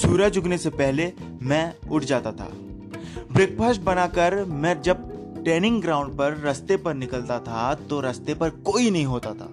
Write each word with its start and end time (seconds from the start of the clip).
सूरज 0.00 0.38
उगने 0.38 0.58
से 0.58 0.70
पहले 0.70 1.12
मैं 1.42 1.74
उठ 1.90 2.04
जाता 2.04 2.32
था। 2.32 2.48
ब्रेकफास्ट 3.32 3.80
बनाकर 3.80 4.44
मैं 4.44 4.80
जब 4.82 5.08
ट्रेनिंग 5.44 5.80
ग्राउंड 5.82 6.16
पर 6.18 6.36
रास्ते 6.36 6.76
पर 6.76 6.94
निकलता 6.94 7.38
था 7.38 7.74
तो 7.74 8.00
रास्ते 8.00 8.34
पर 8.34 8.50
कोई 8.50 8.90
नहीं 8.90 9.04
होता 9.06 9.30
था। 9.30 9.48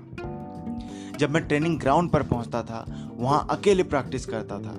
जब 1.17 1.29
मैं 1.29 1.47
ट्रेनिंग 1.47 1.79
ग्राउंड 1.79 2.09
पर 2.09 2.23
पहुँचता 2.23 2.61
था, 2.61 3.11
वहाँ 3.17 3.47
अकेले 3.49 3.83
प्रैक्टिस 3.83 4.25
करता 4.25 4.59
था। 4.59 4.77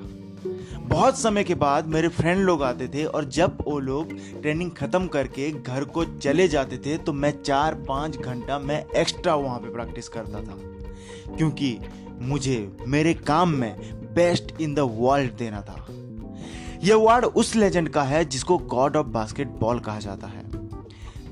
बहुत 0.78 1.18
समय 1.18 1.44
के 1.44 1.54
बाद 1.54 1.86
मेरे 1.86 2.08
फ्रेंड 2.08 2.40
लोग 2.40 2.62
आते 2.62 2.88
थे 2.88 3.04
और 3.04 3.24
जब 3.24 3.58
वो 3.66 3.78
लोग 3.78 4.12
ट्रेनिंग 4.42 4.70
ख़त्म 4.70 5.06
करके 5.06 5.50
घर 5.52 5.84
को 5.84 6.04
चले 6.04 6.48
जाते 6.48 6.76
थे 6.76 6.96
तो 6.98 7.12
मैं 7.12 7.42
चार 7.42 7.74
पाँच 7.88 8.16
घंटा 8.16 8.58
मैं 8.58 8.84
एक्स्ट्रा 8.96 9.34
वहाँ 9.34 9.58
पे 9.58 9.72
प्रैक्टिस 9.72 10.08
करता 10.08 10.42
था। 10.42 10.58
क्योंकि 11.36 11.78
मुझे, 12.20 12.76
मेरे 12.86 13.14
काम 13.14 13.48
में 13.48 13.97
बेस्ट 14.14 14.60
इन 14.60 14.74
द 14.74 14.78
वर्ल्ड 14.78 15.32
देना 15.32 15.60
था। 15.60 15.86
यह 16.84 16.94
अवार्ड 16.94 17.24
उस 17.24 17.56
लेजेंड 17.56 17.88
का 17.88 18.02
है 18.02 18.24
जिसको 18.24 18.58
गॉड 18.58 18.96
ऑफ़ 18.96 19.06
बास्केटबॉल 19.06 19.80
कहा 19.80 19.98
जाता 19.98 20.26
है। 20.26 20.44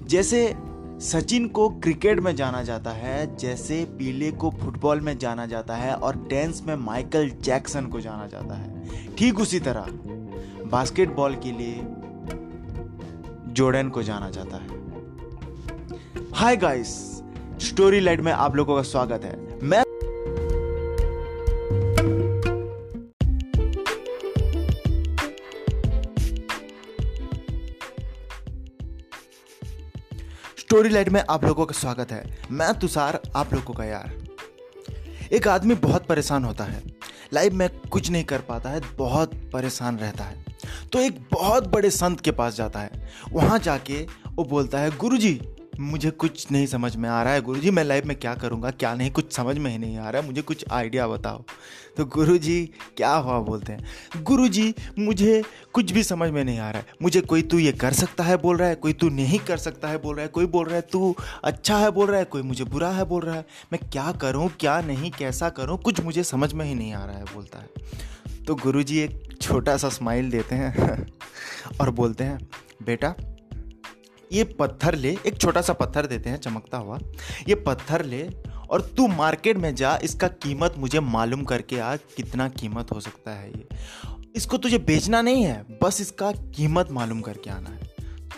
जैसे 0.06 0.54
सचिन 1.00 1.48
को 1.48 1.68
क्रिकेट 1.68 2.20
में 2.20 2.36
जाना 2.36 2.62
जाता 2.62 2.90
है, 2.90 3.36
जैसे 3.36 3.84
पीले 3.84 4.30
को 4.32 4.50
फुटबॉल 4.50 5.00
में 5.00 5.18
जाना 5.18 5.46
जाता 5.46 5.76
है 5.76 5.94
और 5.94 6.16
टेंस 6.30 6.62
में 6.66 6.76
माइकल 6.76 7.30
जैक्सन 7.30 7.86
को 7.86 8.00
जाना 8.00 8.26
जाता 8.26 8.54
है। 8.54 8.86
ठीक 9.16 9.40
उसी 9.40 9.60
तरह 9.60 9.86
बास्केटबॉल 10.66 11.34
के 11.34 11.52
लिए 11.52 11.80
जोर्डन 13.52 13.88
को 13.88 14.02
जाना 14.02 14.30
जाता 14.30 14.56
है। 14.56 14.68
हाय 16.34 16.56
गाइस 16.56 16.88
स्टोरी 17.58 18.00
लाइट 18.00 18.20
में 18.20 18.32
आप 18.32 18.56
लोगों 18.56 18.76
का 18.76 18.82
स्वागत 18.82 19.24
है। 19.24 19.45
स्टोरी 30.76 30.88
लाइट 30.88 31.08
में 31.08 31.24
आप 31.30 31.44
लोगों 31.44 31.66
का 31.66 31.72
स्वागत 31.72 32.12
है। 32.12 32.38
मैं 32.50 32.78
तुषार, 32.78 33.20
आप 33.36 33.54
लोगों 33.54 33.74
का 33.74 33.84
यार। 33.84 34.24
एक 35.32 35.48
आदमी 35.48 35.74
बहुत 35.74 36.06
परेशान 36.06 36.44
होता 36.44 36.64
है। 36.64 36.82
लाइफ 37.32 37.52
में 37.52 37.68
कुछ 37.90 38.10
नहीं 38.10 38.24
कर 38.24 38.38
पाता 38.38 38.70
है, 38.70 38.80
बहुत 38.96 39.34
परेशान 39.52 39.98
रहता 39.98 40.24
है। 40.24 40.44
तो 40.92 40.98
एक 40.98 41.28
बहुत 41.32 41.66
बड़े 41.66 41.90
संत 41.90 42.20
के 42.20 42.30
पास 42.30 42.56
जाता 42.56 42.80
है। 42.80 42.90
वहाँ 43.32 43.58
जाके 43.58 44.06
वो 44.28 44.44
बोलता 44.44 44.78
है, 44.78 44.96
गुरुजी 44.96 45.40
मुझे 45.80 46.10
कुछ 46.10 46.52
नहीं 46.52 46.66
समझ 46.66 46.96
में 46.96 47.08
आ 47.08 47.22
रहा 47.22 47.32
है। 47.32 47.40
गुरुजी, 47.40 47.70
मैं 47.70 47.84
लाइफ 47.84 48.04
में 48.04 48.18
क्या 48.18 48.34
करूँगा? 48.34 48.70
क्या 48.70 48.94
नहीं? 48.94 49.10
कुछ 49.10 49.32
समझ 49.32 49.58
में 49.58 49.70
ही 49.70 49.78
नहीं 49.78 49.98
आ 49.98 50.10
रहा 50.10 50.22
है। 50.22 50.28
मुझे 50.28 50.42
कुछ 50.42 50.64
आइडिया 50.72 51.08
बताओ। 51.08 51.44
तो 51.96 52.04
गुरुजी, 52.04 52.70
क्या 52.96 53.12
हुआ 53.12 53.38
बोलते 53.40 53.72
हैं? 53.72 53.84
गुरुजी, 54.22 54.74
मुझे 54.98 55.42
कुछ 55.72 55.92
भी 55.92 56.02
समझ 56.02 56.30
में 56.30 56.44
नहीं 56.44 56.58
आ 56.58 56.70
रहा 56.70 56.78
है। 56.78 56.86
मुझे 57.02 57.20
कोई 57.20 57.42
तू 57.42 57.58
ये 57.58 57.72
कर 57.72 57.92
सकता 57.92 58.24
है 58.24 58.36
बोल 58.36 58.56
रहा 58.56 58.68
है, 58.68 58.74
कोई 58.74 58.92
तू 58.92 59.08
नहीं 59.08 59.38
कर 59.38 59.56
सकता 59.56 59.88
है 59.88 59.98
बोल 59.98 60.14
रहा 60.14 60.22
है, 60.22 60.28
कोई 60.28 60.46
बोल 60.46 60.66
रहा 60.66 60.74
है 60.74 60.80
तू 60.80 61.16
अच्छा 61.44 61.78
है 61.78 61.90
बोल 61.90 62.06
रहा 62.06 62.18
है, 62.18 62.24
कोई 62.24 62.42
मुझे 62.42 62.64
बुरा 62.64 62.90
है 62.90 63.04
बोल 63.04 63.22
रहा 63.22 63.34
है। 63.34 63.46
मैं 63.72 63.90
क्या 63.92 64.12
करूँ, 64.12 64.50
क्या 64.60 64.80
नहीं, 64.80 65.10
कैसा 65.10 65.48
करूँ, 65.48 65.78
कुछ 65.78 66.00
मुझे 66.00 66.24
समझ 66.24 66.52
में 66.52 66.66
ही 66.66 66.74
नहीं 66.74 66.92
आ 66.92 67.04
रहा 67.04 67.16
है 67.16 67.24
बोलता 67.24 67.58
है। 67.58 67.68
तो 68.44 68.54
गुरुजी 68.54 68.98
एक 68.98 69.38
छोटा 69.42 69.76
सा 69.76 69.88
स्माइल 69.88 70.30
देते 70.30 70.54
हैं 70.54 71.06
और 71.80 71.90
बोलते 71.90 72.24
हैं, 72.24 72.48
बेटा 72.82 73.14
ये 74.32 74.44
पत्थर 74.58 74.94
ले, 74.94 75.16
एक 75.26 75.38
छोटा 75.40 75.60
सा 75.60 75.72
पत्थर 75.72 76.06
देते 76.06 76.30
हैं, 76.30 76.36
चमकता 76.36 76.78
हुआ। 76.78 76.98
ये 77.48 77.54
पत्थर 77.56 78.04
ले 78.04 78.28
और 78.70 78.80
तू 78.96 79.06
मार्केट 79.08 79.56
में 79.56 79.74
जा, 79.74 79.98
इसका 80.02 80.28
कीमत 80.28 80.74
मुझे 80.78 81.00
मालूम 81.00 81.44
करके 81.44 81.78
आ 81.78 81.94
कितना 81.96 82.48
कीमत 82.50 82.92
हो 82.92 83.00
सकता 83.00 83.30
है 83.30 83.50
ये। 83.50 83.68
इसको 84.36 84.56
तुझे 84.56 84.78
बेचना 84.78 85.20
नहीं 85.22 85.44
है, 85.44 85.64
बस 85.82 86.00
इसका 86.00 86.32
कीमत 86.32 86.90
मालूम 86.90 87.20
करके 87.20 87.50
आना 87.50 87.70
है। 87.70 87.85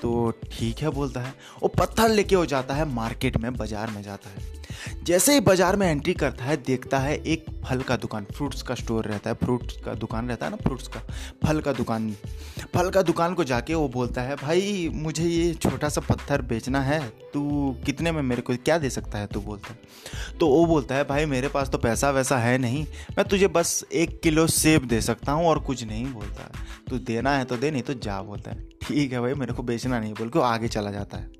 तो 0.02 0.30
ठीक 0.52 0.78
है 0.78 0.90
बोलता 0.90 1.20
है। 1.20 1.34
वो 1.62 1.68
पत्थर 1.68 2.08
लेके 2.08 2.34
हो 2.34 2.46
जाता 2.46 2.74
है, 2.74 2.88
मार्केट 2.94 3.36
में, 3.36 3.52
बाज़ार 3.54 3.90
में 3.90 4.02
जाता 4.02 4.30
है। 4.30 4.56
जैसे 5.04 5.32
ही 5.34 5.40
बाज़ार 5.40 5.76
में 5.76 5.86
एंट्री 5.86 6.12
करता 6.14 6.44
है, 6.44 6.56
देखता 6.56 6.98
है 6.98 7.16
एक 7.16 7.44
फल 7.64 7.80
का 7.82 7.96
दुकान 7.96 8.24
फ्रूट्स 8.34 8.62
का 8.62 8.74
स्टोर 8.74 9.04
रहता 9.04 9.30
है। 9.30 9.36
फ्रूट्स 9.36 9.76
का 9.76 9.94
दुकान 9.94 10.28
रहता 10.28 10.46
है 10.46 10.50
ना 10.52 10.56
फ्रूट्स 10.56 10.88
का, 10.88 11.00
फल 11.44 11.60
का 11.60 11.72
दुकान। 11.72 12.10
फल 12.74 12.90
का 12.90 13.02
दुकान 13.02 13.34
को 13.34 13.44
जाके 13.44 13.74
वो 13.74 13.88
बोलता 13.88 14.22
है, 14.22 14.36
भाई, 14.36 14.88
मुझे 14.94 15.24
ये 15.24 15.52
छोटा 15.54 15.88
सा 15.88 16.00
पत्थर 16.00 16.42
बेचना 16.42 16.80
है, 16.80 17.00
तू 17.34 17.74
कितने 17.86 18.12
में 18.12 18.22
मेरे 18.22 18.42
को, 18.42 18.56
क्या 18.56 18.78
दे 18.78 18.90
सकता 18.90 19.18
है? 19.18 19.26
तू 19.26 19.40
बोलता 19.40 19.72
है। 19.72 20.38
तो 20.38 20.48
वो 20.48 20.64
बोलता 20.66 20.94
है, 20.94 21.04
भाई, 21.04 21.26
मेरे 21.26 21.48
पास 21.48 21.68
तो 21.68 21.78
पैसा 21.78 22.10
वैसा 22.10 22.38
है 22.38 22.56
नहीं, 22.58 22.86
मैं 23.18 23.28
तुझे 23.28 23.48
बस 23.48 23.84
एक 23.92 24.20
किलो 24.20 24.46
सेब 24.46 24.86
दे 24.86 25.00
सकता 25.00 25.32
हूँ 25.32 25.46
और 25.46 25.58
कुछ 25.58 25.84
नहीं 25.84 26.06
बोलता। 26.06 26.50
तू 26.88 26.98
देना 26.98 27.36
है 27.36 27.44
तो 27.44 27.56
दे, 27.56 27.70
नहीं 27.70 27.82
तो 27.82 27.94
जा, 27.94 28.20
बोलता 28.22 28.50
है। 28.50 28.77
ठीक 28.88 29.12
है 29.12 29.20
भाई, 29.20 29.34
मेरे 29.34 29.52
को 29.52 29.62
बेचना 29.62 29.98
नहीं 30.00 30.12
बोल 30.14 30.28
के 30.28 30.42
आगे 30.42 30.68
चला 30.68 30.90
जाता 30.90 31.16
है। 31.16 31.30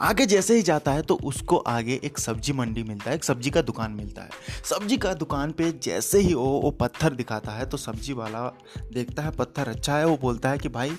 आगे 0.00 0.24
जैसे 0.26 0.54
ही 0.56 0.62
जाता 0.62 0.92
है 0.92 1.02
तो 1.02 1.14
उसको 1.24 1.56
आगे 1.56 1.98
एक 2.04 2.18
सब्ज़ी 2.18 2.52
मंडी 2.52 2.82
मिलता 2.82 3.10
है, 3.10 3.16
एक 3.16 3.24
सब्ज़ी 3.24 3.50
का 3.50 3.62
दुकान 3.62 3.92
मिलता 3.92 4.22
है। 4.22 4.30
सब्ज़ी 4.64 4.96
का 4.96 5.12
दुकान 5.14 5.52
पे 5.52 5.70
जैसे 5.82 6.18
ही 6.18 6.34
वो 6.34 6.46
वो 6.60 6.70
पत्थर 6.70 7.14
दिखाता 7.14 7.52
है 7.52 7.66
तो 7.66 7.76
सब्ज़ी 7.76 8.12
वाला 8.12 8.46
देखता 8.92 9.22
है 9.22 9.30
पत्थर 9.30 9.68
अच्छा 9.68 9.96
है, 9.98 10.06
वो 10.06 10.16
बोलता 10.16 10.50
है 10.50 10.58
कि 10.58 10.68
भाई, 10.68 10.92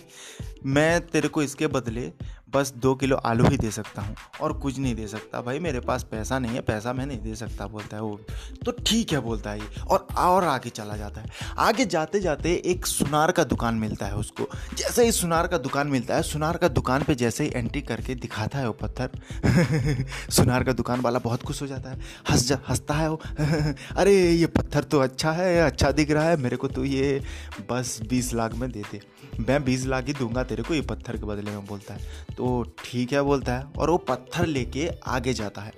मैं 0.65 1.07
तेरे 1.07 1.27
को 1.27 1.43
इसके 1.43 1.67
बदले 1.67 2.11
बस 2.53 2.73
दो 2.77 2.95
किलो 2.95 3.15
आलू 3.15 3.45
ही 3.45 3.57
दे 3.57 3.71
सकता 3.71 4.01
हूँ 4.01 4.15
और 4.41 4.53
कुछ 4.53 4.79
नहीं 4.79 4.95
दे 4.95 5.07
सकता। 5.07 5.41
भाई, 5.41 5.59
मेरे 5.59 5.79
पास 5.79 6.03
पैसा 6.03 6.39
नहीं 6.39 6.51
है, 6.51 6.61
पैसा 6.61 6.93
मैं 6.93 7.05
नहीं 7.05 7.19
दे 7.19 7.35
सकता, 7.35 7.67
बोलता 7.67 7.97
है 7.97 8.03
वो। 8.03 8.19
तो 8.65 8.71
ठीक 8.71 9.11
है, 9.11 9.19
बोलता 9.19 9.49
है 9.49 9.59
ये, 9.59 9.81
और 9.81 10.07
और 10.17 10.43
आगे 10.43 10.69
चला 10.69 10.97
जाता 10.97 11.21
है। 11.21 11.27
आगे 11.57 11.85
जाते 11.85 12.19
जाते 12.19 12.61
एक 12.65 12.85
सुनार 12.85 13.31
का 13.31 13.43
दुकान 13.43 13.75
मिलता 13.75 14.05
है 14.05 14.15
उसको। 14.15 14.49
जैसे 14.75 15.05
ही 15.05 15.11
सुनार 15.11 15.47
का 15.47 15.57
दुकान 15.57 15.87
मिलता 15.87 16.15
है, 16.15 16.23
सुनार 16.23 16.57
का 16.57 16.67
दुकान 16.67 17.03
पे 17.03 17.15
जैसे 17.15 17.43
ही 17.43 17.51
एंट्री 17.55 17.81
करके 17.81 18.15
दिखाता 18.15 18.57
है 18.57 18.67
वो 18.67 18.73
पत्थर, 18.73 19.09
सुनार 20.29 20.63
का 20.63 20.73
दुकान 20.73 21.01
वाला 21.01 21.19
बहुत 21.19 21.43
खुश 21.43 21.61
हो 21.61 21.67
जाता 21.67 21.89
है। 21.89 21.99
हंस 22.29 22.47
जा, 22.47 22.59
हंसता 22.69 22.93
है 22.93 23.09
वो, 23.09 23.21
अरे, 23.97 24.31
ये 24.31 24.45
पत्थर 24.45 24.83
तो 24.83 24.99
अच्छा 24.99 25.31
है 25.31 25.61
अच्छा 25.61 25.91
दिख 25.91 26.11
रहा 26.11 26.23
है, 26.23 26.37
मेरे 26.37 26.57
को 26.57 26.67
तो 26.67 26.85
ये 26.85 27.23
बस 27.71 27.99
बीस 28.09 28.33
लाख 28.33 28.53
में 28.53 28.71
दे 28.71 28.81
दे। 28.81 29.01
मैं 29.39 29.63
बीस 29.63 29.85
लाख 29.85 30.05
ही 30.05 30.13
दूँगा, 30.13 30.43
तेरे 30.43 30.63
को 30.63 30.73
ये 30.73 30.81
पत्थर 30.81 31.17
के 31.17 31.25
बदले 31.25 31.51
में, 31.51 31.65
बोलता 31.65 31.93
है। 31.93 32.27
तो 32.37 32.63
ठीक 32.79 33.13
है 33.13 33.21
बोलता 33.21 33.53
है, 33.53 33.63
और 33.77 33.89
वो 33.89 33.97
पत्थर 33.99 34.45
लेके 34.45 34.89
आगे 35.07 35.33
जाता 35.33 35.61
है। 35.61 35.73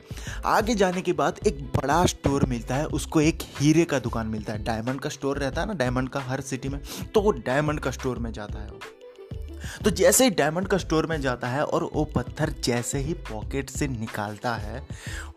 आगे 0.46 0.76
जाने 0.76 1.02
के 1.02 1.14
बाद 1.14 1.40
एक 1.48 1.64
बड़ा 1.76 2.06
स्टोर 2.06 2.46
मिलता 2.46 2.76
है, 2.76 2.86
उसको 2.86 3.22
एक 3.22 3.44
हीरे 3.60 3.86
का 3.86 4.00
दुकान 4.00 4.28
मिलता 4.28 4.54
है। 4.54 4.64
डायमंड 4.64 5.00
का 5.00 5.10
स्टोर 5.10 5.38
रहता 5.38 5.62
है 5.62 5.68
ना, 5.68 5.74
डायमंड 5.74 6.10
का 6.10 6.20
हर 6.20 6.42
सिटी 6.42 6.70
में 6.70 6.80
तो 7.14 7.22
वो 7.22 7.32
डायमंड 7.32 7.80
का 7.80 7.92
स्टोर 7.92 8.20
में 8.20 8.32
जाता 8.32 8.60
है 8.60 8.70
वो। 8.70 8.80
तो 9.84 9.90
जैसे 9.90 10.24
ही 10.24 10.30
डायमंड 10.30 10.68
का 10.68 10.78
स्टोर 10.78 11.06
में 11.06 11.20
जाता 11.22 11.48
है 11.48 11.64
और 11.64 11.84
वो 11.94 12.04
पत्थर 12.06 12.50
जैसे 12.64 13.00
ही 13.00 13.14
पॉकेट 13.14 13.70
से 13.70 13.88
निकालता 13.88 14.54
है, 14.56 14.80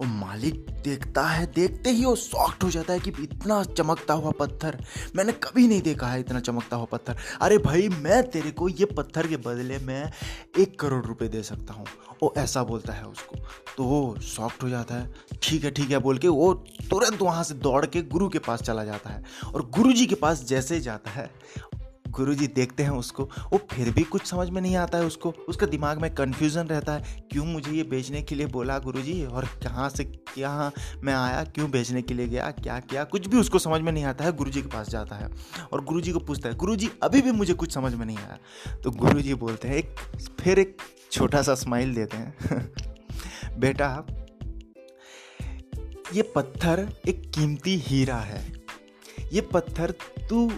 वो 0.00 0.06
मालिक 0.06 0.66
देखता 0.84 1.26
है, 1.26 1.47
देखते 1.47 1.91
ही 1.91 2.04
वो 2.04 2.15
सॉफ्ट 2.16 2.65
हो 2.65 2.70
जाता 2.70 2.93
है 2.93 3.00
कि 3.00 3.10
इतना 3.22 3.62
चमकता 3.65 4.15
हुआ 4.15 4.31
पत्थर। 4.31 4.78
मैंने 5.16 5.32
कभी 5.32 5.69
नहीं 5.69 5.82
देखा 5.82 6.06
है 6.06 6.20
इतना 6.20 6.41
चमकता 6.41 6.76
हुआ 6.76 6.87
पत्थर। 6.93 7.16
अरे 7.41 7.59
भाई, 7.59 7.88
मैं 7.88 8.22
तेरे 8.31 8.50
को 8.50 8.69
ये 8.69 8.84
पत्थर 8.84 9.26
के 9.26 9.37
बदले 9.37 9.78
में 9.78 10.12
एक 10.59 10.78
करोड़ 10.81 11.04
रुपए 11.04 11.28
दे 11.28 11.43
सकता 11.43 11.75
हूँ। 11.75 11.87
वो 12.22 12.34
ऐसा 12.38 12.62
बोलता 12.62 12.93
है 12.93 13.04
उसको। 13.04 13.37
तो 13.76 13.84
वो 13.84 14.16
सॉफ्ट 14.22 14.62
हो 14.62 14.69
जाता 14.69 14.94
है। 14.94 15.14
ठीक 15.43 15.64
है 15.64 15.70
ठीक 15.70 15.91
है, 15.91 15.99
बोल 15.99 16.19
के 16.19 16.28
वो 16.28 16.53
तुरंत 16.91 17.22
वहाँ 17.22 17.44
से 17.44 17.54
दौड़ 17.54 17.87
के 17.87 18.03
गुरु 18.03 18.28
के 18.28 18.38
पास 18.38 18.62
चला 18.62 18.84
जाता 18.84 19.10
है। 19.10 19.22
और 19.54 19.70
गुरु 19.70 19.93
जी 19.93 20.06
के 20.06 20.14
पास 20.14 20.44
जैसे 20.44 20.81
जाता 20.81 21.10
है 21.10 21.31
गुरुजी 22.12 22.46
देखते 22.46 22.82
हैं 22.82 22.90
उसको, 22.90 23.24
वो 23.24 23.60
फिर 23.70 23.90
भी 23.90 24.02
कुछ 24.02 24.26
समझ 24.26 24.50
में 24.50 24.62
नहीं 24.62 24.76
आता 24.76 24.98
है 24.98 25.04
उसको। 25.04 25.34
उसका 25.48 25.66
दिमाग 25.66 26.02
में 26.02 26.14
कन्फ्यूज़न 26.14 26.66
रहता 26.66 26.92
है, 26.92 27.28
क्यों 27.31 27.44
मुझे 27.44 27.72
ये 27.72 27.82
बेचने 27.82 28.22
के 28.22 28.34
लिए 28.34 28.46
बोला 28.46 28.78
गुरुजी? 28.78 29.26
और 29.26 29.44
कहाँ 29.44 29.88
से, 29.88 30.04
क्या 30.04 30.72
मैं 31.02 31.14
आया? 31.14 31.44
क्यों 31.44 31.70
बेचने 31.70 32.02
के 32.02 32.14
लिए 32.14 32.28
गया? 32.28 32.50
क्या 32.50 32.81
क्या? 32.81 33.04
कुछ 33.04 33.28
भी 33.28 33.37
उसको 33.37 33.58
समझ 33.58 33.81
में 33.81 33.92
नहीं 33.92 34.04
आता 34.04 34.25
है, 34.25 34.32
गुरुजी 34.32 34.62
के 34.62 34.69
पास 34.69 34.88
जाता 34.88 35.16
है। 35.16 35.31
और 35.72 35.84
गुरुजी 35.84 36.12
को 36.12 36.19
पूछता 36.19 36.48
है, 36.48 36.54
गुरुजी, 36.54 36.90
अभी 37.02 37.22
भी 37.22 37.32
मुझे 37.32 37.54
कुछ 37.54 37.72
समझ 37.72 37.94
में 37.94 38.06
नहीं 38.06 38.19
आया। 38.19 38.38
तो 38.75 38.90
गुरुजी 38.90 39.34
बोलते 39.34 39.69
हैं, 39.69 39.75
एक, 39.75 39.94
फिर 40.40 40.58
एक 40.58 40.76
छोटा 41.12 41.42
सा 41.42 41.54
स्माइल 41.54 41.94
देते 41.94 42.16
हैं। 42.16 42.37
बेटा, 43.60 44.06
ये 46.14 46.22
पत्थर 46.22 46.92
एक 47.08 47.31
कीमती 47.31 47.76
हीरा 47.76 48.16
है। 48.16 48.62
ये 49.32 49.40
पत्थर 49.40 49.90
तू 50.28 50.52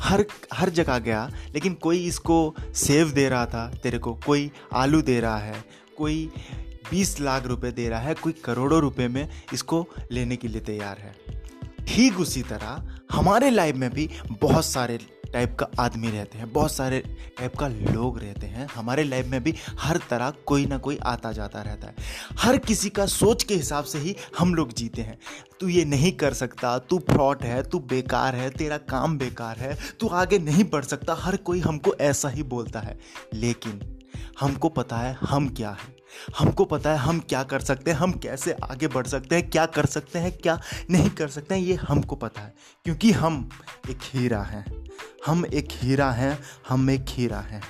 हर 0.00 0.24
हर 0.52 0.70
जगह 0.70 0.98
गया, 0.98 1.28
लेकिन 1.54 1.74
कोई 1.74 2.04
इसको 2.06 2.54
सेव 2.74 3.10
दे 3.10 3.28
रहा 3.28 3.46
था, 3.46 3.66
तेरे 3.82 3.98
को 3.98 4.14
कोई 4.26 4.50
आलू 4.72 5.02
दे 5.02 5.20
रहा 5.20 5.38
है, 5.38 5.64
कोई 5.96 6.30
बीस 6.90 7.20
लाख 7.20 7.46
रुपए 7.46 7.70
दे 7.70 7.88
रहा 7.88 8.00
है, 8.00 8.14
कोई 8.14 8.32
करोड़ों 8.44 8.80
रुपए 8.80 9.08
में 9.08 9.28
इसको 9.52 9.86
लेने 10.12 10.36
के 10.36 10.48
लिए 10.48 10.60
तैयार 10.60 10.98
है। 10.98 11.14
ठीक 11.86 12.20
उसी 12.20 12.42
तरह 12.42 12.82
हमारे 13.12 13.50
लाइफ 13.50 13.76
में 13.76 13.90
भी 13.90 14.08
बहुत 14.32 14.64
सारे 14.64 14.98
टाइप 15.32 15.56
का 15.60 15.66
आदमी 15.80 16.10
रहते 16.10 16.38
हैं, 16.38 16.52
बहुत 16.52 16.72
सारे 16.72 17.16
टाइप 17.38 17.56
का 17.56 17.68
लोग 17.68 18.18
रहते 18.18 18.46
हैं, 18.46 18.68
हमारे 18.74 19.04
लाइफ 19.04 19.26
में 19.26 19.42
भी 19.42 19.54
हर 19.80 20.00
तरह 20.10 20.30
कोई 20.30 20.66
ना 20.66 20.78
कोई 20.78 20.96
आता 20.96 21.32
जाता 21.32 21.62
रहता 21.62 21.86
है। 21.86 21.94
हर 22.38 22.58
किसी 22.58 22.90
का 22.90 23.06
सोच 23.06 23.42
के 23.42 23.54
हिसाब 23.54 23.84
से 23.84 23.98
ही 23.98 24.16
हम 24.38 24.54
लोग 24.54 24.72
जीते 24.72 25.02
हैं। 25.02 25.18
तू 25.60 25.68
ये 25.68 25.84
नहीं 25.84 26.12
कर 26.12 26.34
सकता, 26.34 26.78
तू 26.78 26.98
फ्रॉड 26.98 27.42
है, 27.42 27.62
तू 27.62 27.78
बेकार 27.78 28.34
है, 28.34 28.50
तेरा 28.50 28.78
काम 28.78 29.18
बेकार 29.18 29.56
है, 29.56 29.78
तू 30.00 30.08
आगे 30.08 30.38
नहीं 30.38 30.64
बढ़ 30.64 30.84
सकता, 30.84 31.14
हर 31.14 31.36
कोई 31.36 31.60
हमको 31.60 31.94
ऐसा 32.00 32.28
ही 32.28 32.42
बोलता 32.42 32.80
है। 32.80 32.98
लेकिन 33.34 33.98
हमको 34.40 34.68
पता 34.68 34.96
है 34.96 35.18
हम 35.20 35.48
क्या 35.48 35.70
है। 35.70 36.00
हमको 36.38 36.64
पता 36.64 36.90
है 36.90 36.96
हम 36.96 37.20
क्या 37.20 37.42
कर 37.42 37.60
सकते 37.60 37.90
हैं, 37.90 37.98
हम 37.98 38.12
कैसे 38.12 38.52
आगे 38.52 38.88
बढ़ 38.88 39.06
सकते 39.06 39.36
हैं, 39.36 39.50
क्या 39.50 39.66
कर 39.66 39.86
सकते 39.86 40.18
हैं, 40.18 40.32
क्या 40.32 40.60
नहीं 40.90 41.10
कर 41.10 41.28
सकते 41.28 41.54
हैं, 41.54 41.62
ये 41.62 41.74
हमको 41.74 42.16
पता 42.16 42.40
है। 42.40 42.54
क्योंकि 42.84 43.12
हम 43.12 43.50
एक 43.90 43.98
हीरा 44.02 44.42
हैं। 44.42 44.89
हम 45.26 45.46
एक 45.46 45.68
हीरा 45.72 46.10
हैं, 46.10 46.38
हम 46.68 46.90
एक 46.90 47.06
हीरा 47.08 47.40
हैं। 47.40 47.62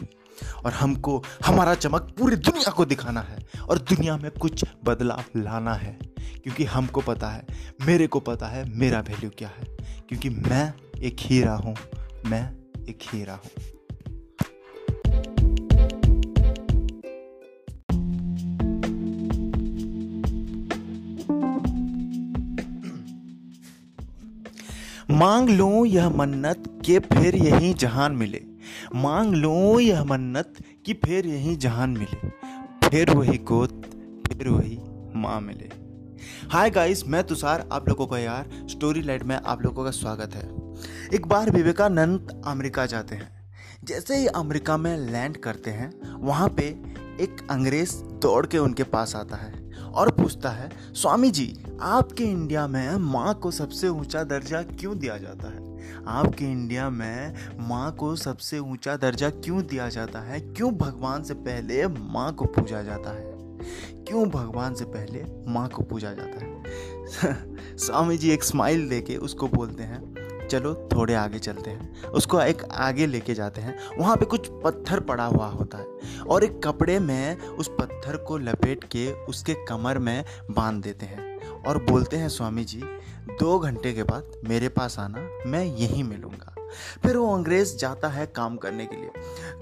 और 0.64 0.72
हमको, 0.72 1.24
हमारा 1.46 1.74
चमक 1.74 2.00
पूरी 2.18 2.36
दुनिया 2.36 2.70
को 2.70 2.84
दिखाना 2.84 3.20
है 3.20 3.38
और 3.68 3.78
दुनिया 3.78 4.16
में 4.16 4.30
कुछ 4.30 4.64
बदलाव 4.84 5.24
लाना 5.36 5.74
है। 5.74 5.98
क्योंकि 6.18 6.64
हमको 6.64 7.00
पता 7.00 7.28
है, 7.28 7.46
मेरे 7.86 8.06
को 8.06 8.20
पता 8.20 8.46
है, 8.46 8.64
मेरा 8.76 9.00
वैल्यू 9.00 9.30
क्या 9.30 9.48
है। 9.48 9.64
क्योंकि 10.08 10.30
मैं 10.30 10.74
एक 11.02 11.16
हीरा 11.20 11.54
हूँ, 11.54 11.76
मैं 12.26 12.52
एक 12.88 12.98
हीरा 13.02 13.34
हूँ। 13.34 13.79
मांग 25.10 25.50
लो 25.50 25.84
यह 25.84 26.08
मन्नत 26.10 26.82
के 26.86 26.98
फिर 26.98 27.36
यही 27.36 27.74
जहान 27.74 28.12
मिले। 28.12 28.42
मांग 28.94 29.34
लो 29.34 29.80
यह 29.80 30.04
मन्नत 30.04 30.54
कि 30.86 30.94
फिर 30.94 31.26
यही 31.26 31.56
जहान 31.56 31.90
मिले। 31.90 32.28
फिर 32.88 33.10
वही 33.10 33.38
गोद, 33.38 33.82
फिर 34.28 34.48
वही 34.48 34.78
माँ 35.14 35.40
मिले। 35.40 35.70
हाय 36.50 36.70
गाइस 36.70 37.06
मैं 37.06 37.24
तुषार 37.24 37.68
आप 37.72 37.88
लोगों 37.88 38.06
का 38.06 38.18
यार 38.18 38.50
स्टोरी 38.66 39.02
लाइट 39.02 39.22
में 39.22 39.36
आप 39.36 39.62
लोगों 39.62 39.84
का 39.84 39.90
स्वागत 39.90 40.34
है। 40.34 40.50
एक 41.14 41.26
बार 41.26 41.50
विवेकानंद 41.50 42.42
अमेरिका 42.46 42.86
जाते 42.86 43.14
हैं। 43.14 43.52
जैसे 43.84 44.16
ही 44.16 44.26
अमेरिका 44.26 44.76
में 44.76 44.96
लैंड 44.98 45.36
करते 45.36 45.70
हैं, 45.70 46.18
वहाँ 46.20 46.48
पे 46.48 46.64
एक 47.20 47.46
अंग्रेज़ 47.50 47.94
दौड़ 47.96 48.46
के 48.46 48.58
उनके 48.58 48.82
पास 48.82 49.16
आता 49.16 49.36
है 49.36 49.70
और 49.94 50.10
पूछता 50.10 50.50
है, 50.50 50.70
स्वामी 50.92 51.30
जी 51.30 51.62
आपके 51.82 52.24
इंडिया 52.24 52.66
में 52.66 52.96
माँ 52.96 53.34
को 53.34 53.50
सबसे 53.50 53.88
ऊँचा 53.88 54.24
दर्जा 54.24 54.62
क्यों 54.62 54.98
दिया 54.98 55.16
जाता 55.18 55.48
है? 55.48 55.80
आपके 56.06 56.44
इंडिया 56.44 56.90
में 56.90 57.34
माँ 57.68 57.92
को 57.92 58.16
सबसे 58.16 58.58
ऊँचा 58.58 58.96
दर्जा 58.96 59.30
क्यों 59.30 59.62
दिया 59.62 59.88
जाता 59.88 60.18
है? 60.18 60.40
क्यों 60.40 60.74
भगवान 60.74 61.22
से 61.22 61.34
पहले 61.34 61.86
माँ 61.86 62.34
को 62.34 62.44
पूजा 62.44 62.82
जाता 62.82 63.10
है? 63.10 63.32
क्यों 64.04 64.28
भगवान 64.28 64.74
से 64.74 64.84
पहले 64.84 65.24
माँ 65.52 65.68
को 65.68 65.82
पूजा 65.82 66.12
जाता 66.12 66.44
है? 66.44 66.64
स्वामी 67.76 68.18
जी 68.18 68.30
एक 68.30 68.44
स्माइल 68.44 68.88
देके 68.88 69.16
उसको 69.16 69.48
बोलते 69.48 69.82
हैं, 69.82 70.14
चलो 70.48 70.88
थोड़े 70.92 71.14
आगे 71.14 71.38
चलते 71.38 71.70
हैं। 71.70 72.02
उसको 72.02 72.40
एक 72.40 72.64
आगे 72.64 73.06
लेके 73.06 73.34
जाते 73.34 73.60
हैं। 73.60 73.78
वहाँ 73.98 74.16
पे 74.16 74.24
कुछ 74.24 74.48
पत्थर 74.64 75.00
पड़ा 75.00 75.24
हुआ 75.24 75.46
होता 75.46 75.78
है 75.78 76.20
और 76.28 76.44
एक 76.44 76.62
कपड़े 76.64 76.98
में 76.98 77.38
उस 77.38 77.68
पत्थर 77.68 78.16
को 78.16 78.38
लपेट 78.38 78.84
के 78.84 79.12
उसके 79.12 79.54
कमर 79.54 79.98
में 79.98 80.24
बाँध 80.50 80.82
देते 80.82 81.06
हैं। 81.06 81.29
और 81.66 81.84
बोलते 81.84 82.16
हैं, 82.16 82.28
स्वामी 82.28 82.64
जी, 82.64 82.82
दो 83.40 83.58
घंटे 83.58 83.92
के 83.92 84.02
बाद 84.02 84.32
मेरे 84.48 84.68
पास 84.68 84.98
आना, 84.98 85.28
मैं 85.46 85.64
यहीं 85.64 86.04
मिलूँगा। 86.04 86.54
फिर 87.02 87.16
वो 87.16 87.34
अंग्रेज़ 87.34 87.76
जाता 87.76 88.08
है 88.08 88.26
काम 88.26 88.56
करने 88.56 88.86
के 88.86 88.96
लिए। 88.96 89.10